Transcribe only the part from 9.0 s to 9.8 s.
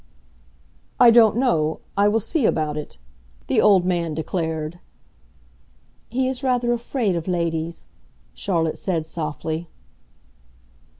softly.